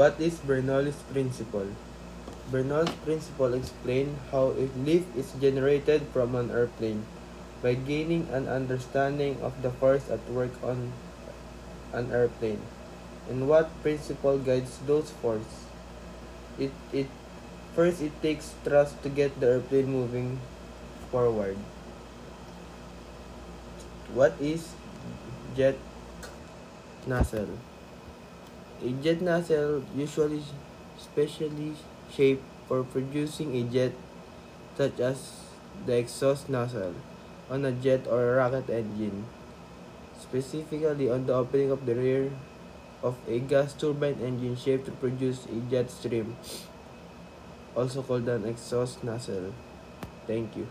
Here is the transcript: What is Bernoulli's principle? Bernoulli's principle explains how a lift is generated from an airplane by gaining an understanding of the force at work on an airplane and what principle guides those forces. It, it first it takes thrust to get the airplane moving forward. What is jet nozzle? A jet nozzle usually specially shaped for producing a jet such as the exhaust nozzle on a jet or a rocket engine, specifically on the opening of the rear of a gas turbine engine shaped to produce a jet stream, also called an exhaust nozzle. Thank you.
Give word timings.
What 0.00 0.16
is 0.16 0.40
Bernoulli's 0.40 0.96
principle? 1.12 1.68
Bernoulli's 2.48 2.96
principle 3.04 3.52
explains 3.52 4.16
how 4.32 4.56
a 4.56 4.64
lift 4.72 5.12
is 5.12 5.36
generated 5.36 6.08
from 6.16 6.32
an 6.34 6.48
airplane 6.48 7.04
by 7.60 7.76
gaining 7.76 8.24
an 8.32 8.48
understanding 8.48 9.36
of 9.44 9.60
the 9.60 9.68
force 9.68 10.08
at 10.08 10.24
work 10.32 10.56
on 10.64 10.96
an 11.92 12.08
airplane 12.16 12.64
and 13.28 13.44
what 13.44 13.68
principle 13.84 14.40
guides 14.40 14.80
those 14.88 15.12
forces. 15.20 15.68
It, 16.56 16.72
it 16.96 17.12
first 17.76 18.00
it 18.00 18.16
takes 18.24 18.56
thrust 18.64 18.96
to 19.04 19.12
get 19.12 19.36
the 19.36 19.60
airplane 19.60 19.92
moving 19.92 20.40
forward. 21.12 21.60
What 24.16 24.32
is 24.40 24.72
jet 25.52 25.76
nozzle? 27.04 27.52
A 28.80 28.88
jet 29.04 29.20
nozzle 29.20 29.84
usually 29.94 30.42
specially 30.96 31.76
shaped 32.10 32.42
for 32.66 32.82
producing 32.82 33.54
a 33.56 33.62
jet 33.64 33.92
such 34.76 34.98
as 35.00 35.44
the 35.84 35.98
exhaust 35.98 36.48
nozzle 36.48 36.94
on 37.50 37.64
a 37.64 37.72
jet 37.72 38.06
or 38.08 38.32
a 38.32 38.36
rocket 38.36 38.70
engine, 38.70 39.26
specifically 40.18 41.10
on 41.10 41.26
the 41.26 41.34
opening 41.34 41.70
of 41.70 41.84
the 41.84 41.94
rear 41.94 42.30
of 43.02 43.16
a 43.28 43.38
gas 43.40 43.74
turbine 43.74 44.16
engine 44.22 44.56
shaped 44.56 44.86
to 44.86 44.92
produce 44.92 45.44
a 45.46 45.60
jet 45.70 45.90
stream, 45.90 46.36
also 47.76 48.02
called 48.02 48.28
an 48.28 48.46
exhaust 48.46 49.04
nozzle. 49.04 49.52
Thank 50.26 50.56
you. 50.56 50.66